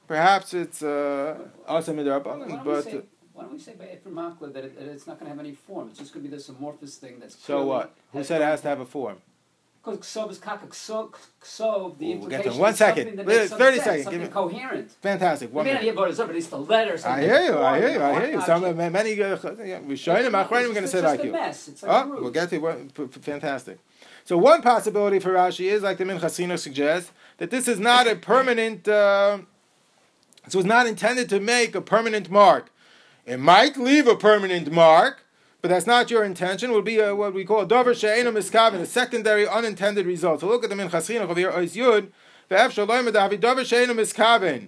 [0.08, 3.06] perhaps it's uh, Asa Midrabanan, but...
[3.44, 5.46] Why don't we say by Ephraim Makla that, it, that it's not going to have
[5.46, 5.90] any form?
[5.90, 7.38] It's just going to be this amorphous thing that's.
[7.44, 7.94] So what?
[8.14, 9.18] Who said it has to have a form?
[9.84, 10.68] Because ksov is kaka.
[10.68, 13.18] Ksov, ksov the we'll get to one second.
[13.18, 14.04] Thirty sense, seconds.
[14.06, 14.92] Something coherent.
[15.02, 15.54] Fantastic.
[15.54, 15.94] One minute.
[15.94, 16.98] Not but it's the letter.
[17.06, 17.58] I hear you.
[17.58, 18.02] I hear you.
[18.02, 18.42] I hear you.
[18.44, 19.16] Some uh, many
[19.86, 20.32] we show him.
[20.32, 21.36] We're going to say like you.
[21.36, 23.78] It's like oh, we'll get to fantastic.
[24.24, 28.16] So one possibility for Rashi is, like the Minchasino suggests, that this is not a
[28.16, 28.88] permanent.
[28.88, 29.40] Uh,
[30.48, 32.70] so it's not intended to make a permanent mark.
[33.26, 35.26] It might leave a permanent mark,
[35.62, 36.72] but that's not your intention.
[36.72, 40.42] It would be a, what we call a dover she'ena miskavin, a secondary unintended result.
[40.42, 42.10] So look at the minchas chinuch over here, ois yud,
[42.52, 44.68] ve'ef shalom edavi dover she'ena miskavin.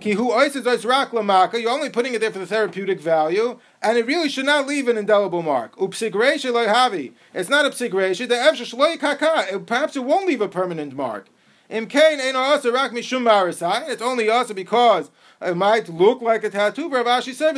[0.00, 3.00] Ki hu ois is ois rak lamaka, you're only putting it there for the therapeutic
[3.00, 5.74] value, and it really should not leave an indelible mark.
[5.76, 7.14] Upsigresha loy havi.
[7.32, 11.28] It's not a psigresha, the efsha shloy kaka, perhaps it won't leave a permanent mark.
[11.70, 16.88] Imkain ein also rak mishum It's only also because it might look like a tattoo.
[16.88, 17.56] Rav Ashi said,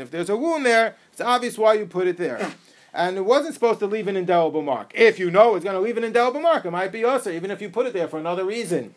[0.00, 2.52] If there's a wound there, it's obvious why you put it there.
[2.92, 4.92] And it wasn't supposed to leave an indelible mark.
[4.94, 7.50] If you know it's going to leave an indelible mark, it might be also, even
[7.50, 8.94] if you put it there for another reason.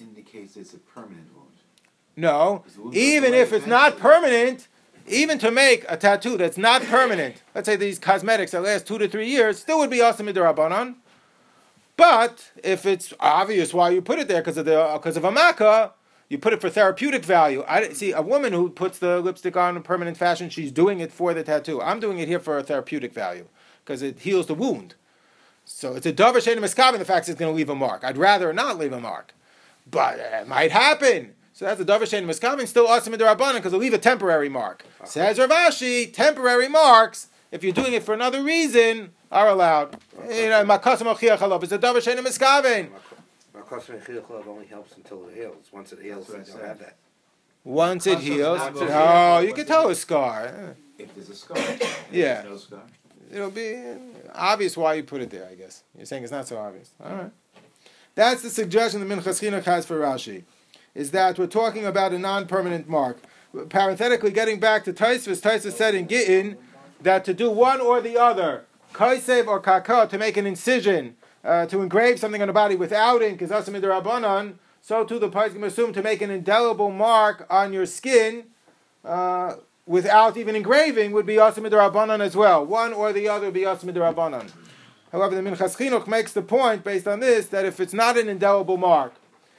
[0.00, 1.46] indicates it's a permanent wound.
[2.16, 4.68] No, even if it's not permanent,
[5.06, 8.96] even to make a tattoo that's not permanent, let's say these cosmetics that last two
[8.96, 10.94] to three years, still would be awesome midrabanan.
[11.96, 15.32] But if it's obvious why you put it there because of the because of a
[15.32, 15.92] makkah,
[16.28, 17.64] you put it for therapeutic value.
[17.66, 20.50] I see a woman who puts the lipstick on in permanent fashion.
[20.50, 21.80] She's doing it for the tattoo.
[21.80, 23.46] I'm doing it here for a therapeutic value
[23.84, 24.94] because it heals the wound.
[25.64, 26.98] So it's a davar shein miskabin.
[26.98, 28.04] The fact it's going to leave a mark.
[28.04, 29.32] I'd rather not leave a mark,
[29.90, 31.34] but it might happen.
[31.52, 32.68] So that's a davar shein miskabin.
[32.68, 34.84] Still awesome in the because it'll leave a temporary mark.
[35.00, 35.08] Okay.
[35.08, 37.28] Says Ravashi, temporary marks.
[37.50, 39.96] If you're doing it for another reason, are allowed.
[40.28, 41.62] You know, makasim ochiach halav.
[41.62, 42.90] It's a davar shein miskaven.
[43.54, 45.66] Makasim ochiach halav only helps until it heals.
[45.72, 46.96] Once it heals, you don't have that.
[47.64, 50.76] Once it heals, oh, you can tell a scar.
[50.98, 51.58] If there's a scar.
[52.12, 52.42] Yeah.
[52.44, 52.82] no scar.
[53.32, 53.96] It'll be uh,
[54.34, 55.48] obvious why you put it there.
[55.50, 56.92] I guess you're saying it's not so obvious.
[57.02, 57.32] All right.
[58.14, 60.44] That's the suggestion that Minchas Chinuch has for Rashi,
[60.94, 63.18] is that we're talking about a non-permanent mark.
[63.68, 66.56] Parenthetically, getting back to Taisvis, Taisvis said in Gittin
[67.00, 71.66] that to do one or the other, kaisev or kaka, to make an incision, uh,
[71.66, 74.54] to engrave something on the body without ink, is asim rabbanon.
[74.80, 78.44] So too the Paiskim assume to make an indelible mark on your skin,
[79.04, 79.56] uh,
[79.86, 82.64] without even engraving would be asim rabbanon as well.
[82.64, 84.50] One or the other would be asim rabbanon.
[85.12, 88.28] However, the Minchas Chinuch makes the point based on this that if it's not an
[88.28, 89.14] indelible mark,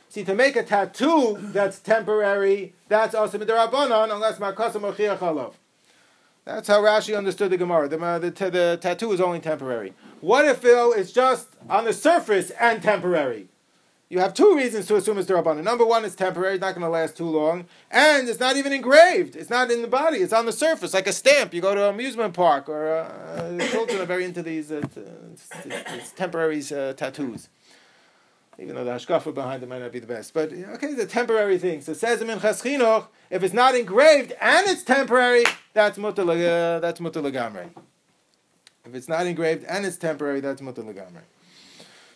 [0.10, 5.54] see to make a tattoo that's temporary, that's asim rabbanon unless markasa mochiach alav.
[6.48, 7.90] That's how Rashi understood the Gemara.
[7.90, 9.94] The, uh, the, the, the tattoo is only temporary.
[10.22, 13.50] What if it's just on the surface and temporary?
[14.08, 15.66] You have two reasons to assume it's Rabbanan.
[15.66, 18.72] Number one, it's temporary, it's not going to last too long, and it's not even
[18.72, 19.36] engraved.
[19.36, 21.54] It's not in the body, it's on the surface, like a stamp.
[21.54, 25.72] You go to an amusement park, or uh, children are very into these, uh, t-
[25.92, 27.50] these temporary uh, tattoos.
[28.60, 30.34] Even though the hashkafa behind it might not be the best.
[30.34, 31.86] But, okay, the temporary things.
[31.86, 35.44] So it says in Minchas Chinuch, if it's not engraved and it's temporary,
[35.74, 37.00] that's mutter uh, that's.
[37.00, 40.84] If it's not engraved and it's temporary, that's mutter.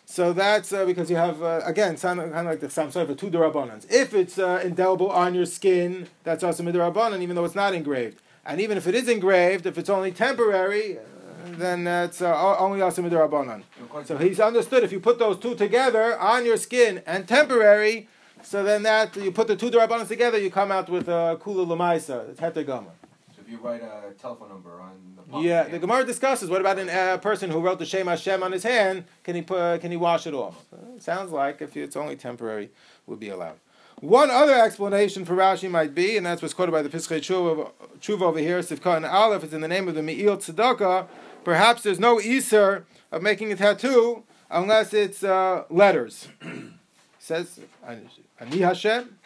[0.04, 3.30] So that's uh, because you have uh, again kind of like the samsar for two
[3.30, 3.90] derabbanans.
[3.90, 8.20] If it's uh, indelible on your skin, that's also midrabbanan, even though it's not engraved.
[8.44, 10.98] And even if it is engraved, if it's only temporary,
[11.44, 13.62] then that's uh, only also midrabbanan.
[14.04, 18.08] So he's understood if you put those two together on your skin and temporary,
[18.42, 21.66] so then that you put the two derabbanans together, you come out with a kula
[21.66, 22.28] lamaisa.
[22.30, 22.90] It's hetergama.
[23.34, 26.50] So if you write a telephone number on the palm Yeah, the your Gemara discusses
[26.50, 29.04] what about a uh, person who wrote the Shem Hashem on his hand?
[29.22, 30.64] Can he put, can he wash it off?
[30.72, 32.70] Uh, sounds like if it's only temporary,
[33.06, 33.58] would be allowed.
[34.00, 38.22] One other explanation for Rashi might be, and that's what's quoted by the Pischei Tshuva
[38.22, 41.06] over here, Sivka and Aleph, it's in the name of the Me'il Tzedakah.
[41.44, 46.28] Perhaps there's no Iser of making a tattoo unless it's uh, letters.
[47.18, 49.18] says Ani Hashem.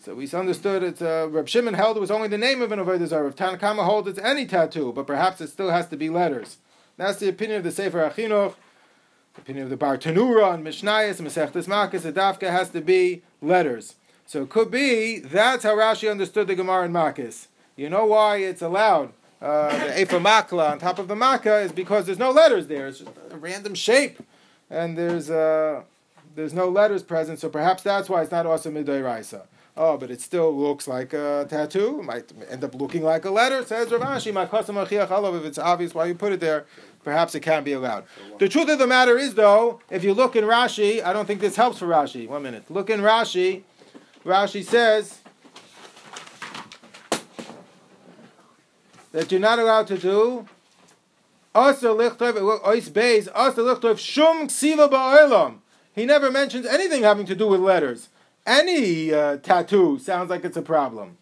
[0.00, 1.02] So we understood it.
[1.02, 3.32] Uh, Reb Shimon held it was only the name of an avodah zarah.
[3.32, 6.58] Tanakama holds it's any tattoo, but perhaps it still has to be letters.
[6.96, 8.54] That's the opinion of the Sefer HaChinuch.
[9.34, 12.02] The opinion of the Bartenura and Mishnayos and Masechtas Makkos.
[12.02, 13.96] The Dafka has to be letters.
[14.24, 17.48] So it could be that's how Rashi understood the Gemara in Makkos.
[17.76, 19.12] You know why it's allowed?
[19.40, 22.88] Uh, the Efa Makla on top of the Makkah is because there's no letters there.
[22.88, 24.18] It's just a random shape,
[24.70, 25.82] and there's uh,
[26.34, 27.38] there's no letters present.
[27.38, 29.46] So perhaps that's why it's not also midday raisa.
[29.78, 32.00] Oh, but it still looks like a tattoo.
[32.00, 33.62] It might end up looking like a letter.
[33.62, 36.64] Says Rav Ashi, "Makasam achiach alav." If it's obvious why you put it there,
[37.04, 38.04] perhaps it can't be allowed.
[38.38, 41.42] The truth of the matter is, though, if you look in Rashi, I don't think
[41.42, 42.26] this helps for Rashi.
[42.26, 42.70] One minute.
[42.70, 43.64] Look in Rashi.
[44.24, 45.20] Rashi says
[49.16, 50.46] that you're not allowed to do.
[51.54, 53.28] Asa lichtov ois beis.
[53.34, 55.60] Asa lichtov shum ksiva ba'olam.
[55.94, 58.10] He never mentions anything having to do with letters.
[58.44, 61.16] Any uh, tattoo sounds like it's a problem.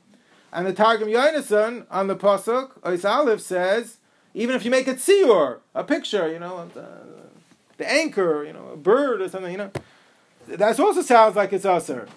[0.52, 3.98] And the Targum Yonason on the pasuk Ois Aleph says,
[4.35, 6.88] even if you make a tzior, a picture, you know, the,
[7.76, 9.70] the anchor, you know, a bird or something, you know,
[10.48, 12.09] that also sounds like it's usher.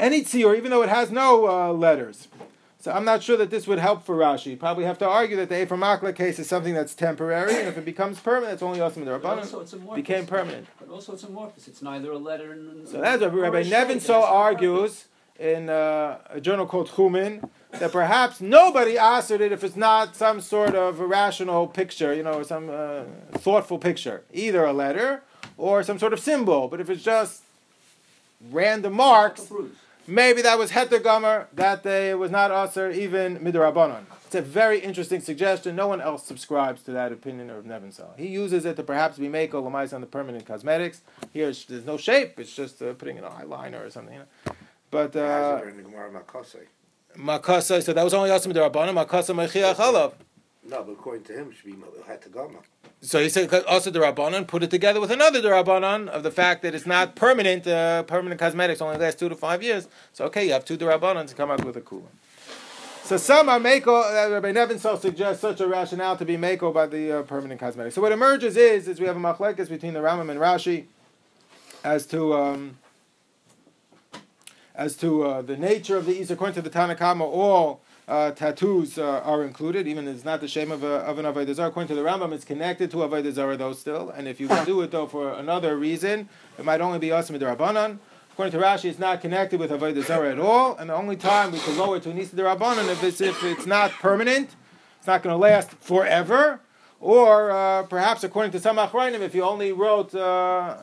[0.00, 2.28] Any tzior, even though it has no uh, letters.
[2.86, 4.52] So I'm not sure that this would help for Rashi.
[4.52, 7.66] You probably have to argue that the Ephraim Makla case is something that's temporary, and
[7.66, 9.38] if it becomes permanent, it's only Yosim But Rabbanan.
[9.38, 9.96] also it's amorphous.
[9.96, 10.68] became permanent.
[10.78, 11.66] But also it's amorphous.
[11.66, 13.64] It's neither a letter and So that's what Rabbi.
[13.64, 19.74] Nebenzahl argues in uh, a journal called Chumin that perhaps nobody answered it if it's
[19.74, 24.72] not some sort of rational picture, you know, or some uh, thoughtful picture, either a
[24.72, 25.24] letter
[25.58, 26.68] or some sort of symbol.
[26.68, 27.42] But if it's just
[28.52, 29.70] random marks, Like a bruise.
[30.08, 34.04] Maybe that was hetergomer, that they was not usher even midrabanon.
[34.26, 35.74] It's a very interesting suggestion.
[35.74, 38.16] No one else subscribes to that opinion of Nebenzahl.
[38.16, 41.02] He uses it to perhaps be make lamais on the permanent cosmetics.
[41.32, 42.38] Here, there's no shape.
[42.38, 44.14] It's just uh, putting an eyeliner or something.
[44.14, 44.52] You know?
[44.90, 46.66] But uh, in the Gemara Makasei.
[47.16, 48.94] makasa, so that was only also midrabanon.
[48.94, 50.12] Makasa mechiach halav.
[50.68, 52.56] No, but according to him, it should be Hatagama.
[53.00, 56.62] So he said also the Rabbanon, put it together with another Rabbanon of the fact
[56.62, 59.86] that it's not permanent, uh, permanent cosmetics only lasts two to five years.
[60.12, 62.06] So okay, you have two Rabbanons to come up with a kula.
[63.04, 66.86] So some are mako, uh, Rabbi Nebenzahl suggests such a rationale to be mako by
[66.86, 67.94] the uh, permanent cosmetics.
[67.94, 70.86] So what emerges is, is we have a machlekes between the Rambam and Rashi
[71.84, 72.78] as to um,
[74.74, 76.32] as to uh, the nature of the East.
[76.32, 80.48] According to the Tanakhama, all uh, tattoos uh, are included, even if it's not the
[80.48, 81.68] shame of, a, of an Avodah Zarah.
[81.68, 84.10] According to the Rambam, it's connected to Avodah Zarah though still.
[84.10, 87.98] And if you do it though for another reason, it might only be Asim Rabbanan.
[88.32, 91.52] According to Rashi, it's not connected with Avodah Zarah at all, and the only time
[91.52, 94.54] we can lower it to an Isa Rabbanon if it's if it's not permanent,
[94.98, 96.60] it's not going to last forever,
[97.00, 100.76] or uh, perhaps according to some Achrayim, if you only wrote uh,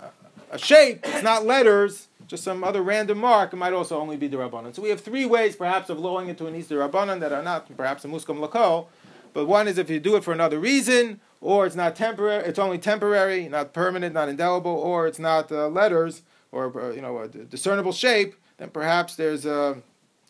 [0.51, 4.27] a shape, it's not letters, just some other random mark, it might also only be
[4.27, 4.75] the Rabbanon.
[4.75, 7.43] So we have three ways, perhaps, of lowering it to an Isser Rabbanon that are
[7.43, 8.88] not perhaps a Muskam Lako,
[9.33, 12.59] but one is if you do it for another reason, or it's not temporary, it's
[12.59, 17.17] only temporary, not permanent, not indelible, or it's not uh, letters or uh, you know
[17.19, 19.77] a discernible shape, then perhaps there's a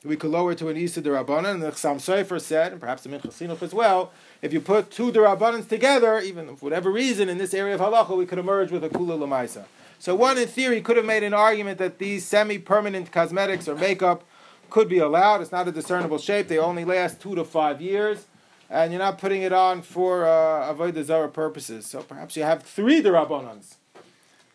[0.04, 3.04] we could lower it to an Isser Derabanan, and the Chassam Sofer said, and perhaps
[3.04, 7.30] the Minchas Chinuch as well, if you put two Derabanans together, even for whatever reason,
[7.30, 9.64] in this area of Halacha, we could emerge with a Kula Lamaisa.
[10.04, 14.26] So one, in theory, could have made an argument that these semi-permanent cosmetics or makeup
[14.70, 15.40] could be allowed.
[15.40, 16.50] It's not a discernible shape.
[16.50, 18.26] They only last two to five years.
[18.70, 21.86] And you're not putting it on for uh, Avodah Zarah purposes.
[21.86, 23.76] So perhaps you have three Derabanans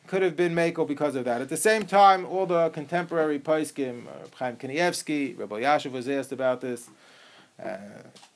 [0.07, 1.41] could have been Mako because of that.
[1.41, 6.33] At the same time, all the contemporary Paiskim, uh, Chaim Kanievsky, Rabbi Yashiv was asked
[6.33, 6.91] about this,
[7.63, 7.79] uh,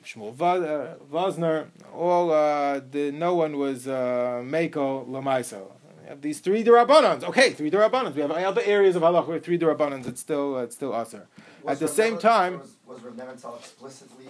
[0.02, 5.72] Shmuel Wosner, uh, all, uh, the, no one was uh, Mako Lamaiso.
[6.12, 7.24] Have these three Derabanans.
[7.24, 8.14] Okay, three Derabanans.
[8.14, 10.06] We have other areas of halach with three Derabanans.
[10.06, 11.26] It's still, it's still Aser.
[11.66, 13.18] At the same time, was, was Reb
[13.58, 14.26] explicitly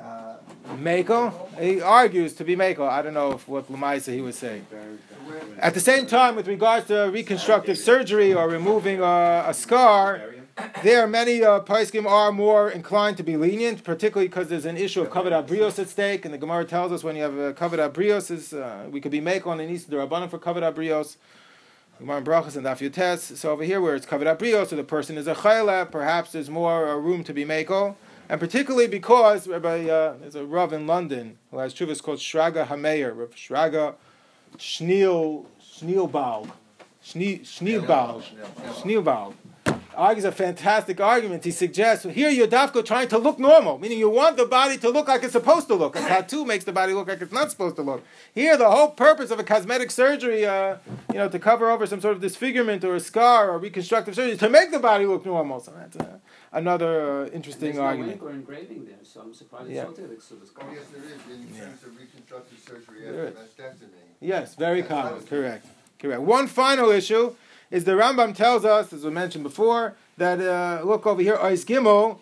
[0.00, 0.38] uh,
[0.76, 1.48] Mako?
[1.60, 2.84] He argues to be Mako.
[2.84, 4.66] I don't know if what Lamaisa he was saying.
[5.60, 10.20] At the same time, with regards to reconstructive surgery or removing a, a scar,
[10.82, 15.00] there many uh, Paiskim are more inclined to be lenient, particularly because there's an issue
[15.00, 17.78] of kavod abrios at stake, and the Gemara tells us when you have a kavod
[17.92, 21.16] abrios, is uh, we could be Mako on an East Rabbanim for kavod abrios.
[21.98, 23.36] Gemara Brachas and Daf Yutes.
[23.36, 26.48] So over here, where it's kavod abrios, so the person is a chayla, perhaps there's
[26.48, 27.96] more uh, room to be Mako
[28.28, 32.66] and particularly because Rabbi, uh, there's a Rav in London who has chuvas called Shraga
[32.66, 33.94] Hameir, Rav Shraga
[34.58, 36.50] Schneil Schneilbaum,
[37.02, 38.22] Schneilbaum,
[38.74, 39.34] Schneilbaum
[39.98, 41.44] argues a fantastic argument.
[41.44, 44.88] He suggests here you're dafko trying to look normal, meaning you want the body to
[44.88, 45.96] look like it's supposed to look.
[45.96, 48.04] A tattoo makes the body look like it's not supposed to look.
[48.32, 50.76] Here, the whole purpose of a cosmetic surgery, uh,
[51.12, 54.32] you know, to cover over some sort of disfigurement or a scar or reconstructive surgery,
[54.32, 55.58] is to make the body look normal.
[55.58, 56.18] So that's uh,
[56.52, 58.22] another uh, interesting There's argument.
[58.22, 59.86] No or engraving there, so I'm surprised Yeah.
[59.88, 61.64] it's so so Oh, yes, there is, in Yeah.
[61.64, 64.06] terms of reconstructive surgery after mastectomy.
[64.20, 65.26] Yes, very That's common.
[65.26, 65.66] Correct.
[65.98, 66.20] Correct.
[66.22, 67.34] One final issue
[67.70, 71.64] is the Rambam tells us, as we mentioned before, that uh, look over here, Ois
[71.64, 72.18] Gimel.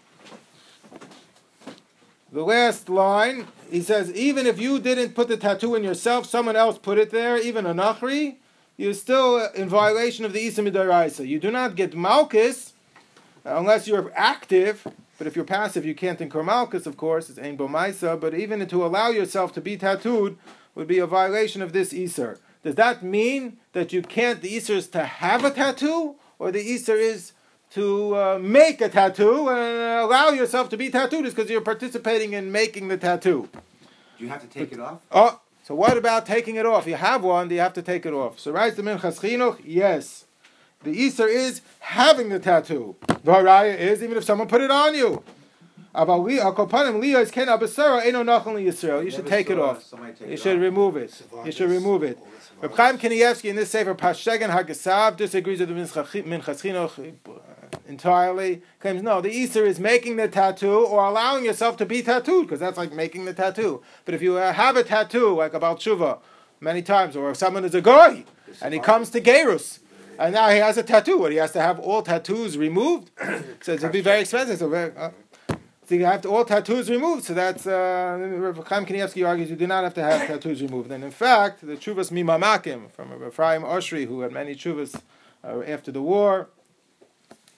[2.33, 6.57] The last line, he says, even if you didn't put the tattoo in yourself, someone
[6.57, 8.37] else put it there, even a Nachri,
[8.77, 11.27] you're still in violation of the Isser.
[11.27, 12.75] You do not get Malchus
[13.45, 17.57] unless you're active, but if you're passive, you can't incur Malchus, of course, it's Ein
[17.57, 20.37] but even to allow yourself to be tattooed
[20.75, 22.39] would be a violation of this Isser.
[22.63, 26.61] Does that mean that you can't, the Isser is to have a tattoo, or the
[26.61, 27.33] Isser is
[27.73, 32.33] to uh, make a tattoo and allow yourself to be tattooed is because you're participating
[32.33, 33.51] in making the tattoo.
[34.17, 35.01] Do you have to take it off?
[35.13, 36.87] Oh, so what about taking it off?
[36.87, 38.41] You have one, do you have to take it off?
[38.41, 40.25] So writes the Minchas Chinuch, yes.
[40.83, 42.97] The Isser is having the tattoo.
[43.09, 45.23] The Haraya is even if someone put it on you.
[45.95, 46.67] Aval li- al kol
[46.99, 49.05] li is ken abasara, eino nachon li Yisrael.
[49.05, 49.85] You should take it off.
[50.27, 51.23] You should remove it.
[51.45, 52.19] You should remove it.
[52.63, 57.15] Reb Chaim Kanievsky in this Sefer Pashegan Hagasav disagrees with the Minchas Chinuch
[57.87, 58.63] entirely.
[58.81, 62.59] Claims no, the Isser is making the tattoo or allowing yourself to be tattooed because
[62.59, 63.83] that's like making the tattoo.
[64.07, 66.21] But if you uh, have a tattoo like about Shuva
[66.59, 68.25] many times, or if someone is a goy
[68.63, 69.81] and he comes to Gerus.
[70.19, 71.19] And now he has a tattoo.
[71.19, 73.11] What he has to have all tattoos removed.
[73.61, 74.59] so it'll be very expensive.
[74.59, 75.11] So, very, uh,
[75.89, 77.25] so you have to, all tattoos removed.
[77.25, 80.91] So that's uh, Chaim Kanievsky argues you do not have to have tattoos removed.
[80.91, 85.01] And in fact, the chuvas mimamakim from Ephraim Oshry, who had many chuvas
[85.45, 86.49] uh, after the war.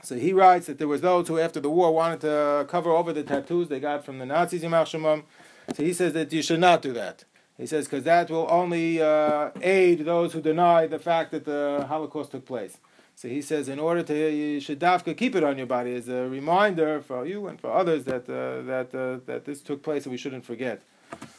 [0.03, 3.13] So he writes that there was those who after the war wanted to cover over
[3.15, 4.61] the tattoos they got from the Nazis.
[4.61, 7.25] So he says that you should not do that.
[7.57, 11.87] He says because that will only uh, aid those who deny the fact that the
[11.89, 12.79] Holocaust took place.
[13.21, 16.09] So he says, in order to, you should dafka keep it on your body as
[16.09, 20.05] a reminder for you and for others that uh, that uh, that this took place
[20.05, 20.83] and we shouldn't forget.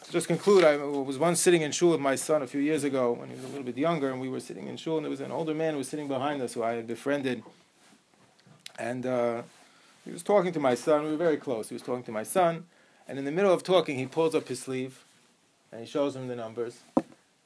[0.03, 2.83] To just conclude, I was once sitting in shul with my son a few years
[2.83, 5.05] ago when he was a little bit younger, and we were sitting in shul, and
[5.05, 7.43] there was an older man who was sitting behind us who I had befriended,
[8.77, 9.43] and uh,
[10.03, 11.05] he was talking to my son.
[11.05, 11.69] We were very close.
[11.69, 12.65] He was talking to my son,
[13.07, 15.05] and in the middle of talking, he pulls up his sleeve,
[15.71, 16.79] and he shows him the numbers.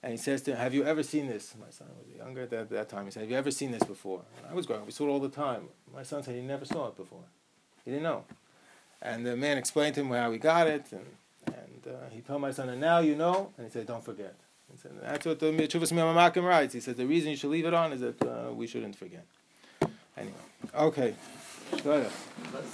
[0.03, 1.55] And he says to him, Have you ever seen this?
[1.57, 3.05] My son was younger at that, that time.
[3.05, 4.21] He said, Have you ever seen this before?
[4.37, 4.85] And I was growing up.
[4.85, 5.69] We saw it all the time.
[5.95, 7.23] My son said he never saw it before.
[7.85, 8.25] He didn't know.
[9.01, 10.85] And the man explained to him how he got it.
[10.91, 11.05] And,
[11.47, 13.51] and uh, he told my son, And now you know.
[13.57, 14.35] And he said, Don't forget.
[14.69, 16.73] He said, That's what the Chuvas Miyamakim writes.
[16.73, 19.25] He said, The reason you should leave it on is that uh, we shouldn't forget.
[20.17, 20.33] Anyway,
[20.75, 21.15] okay.
[21.71, 22.09] Shloya.
[22.53, 22.73] Let's-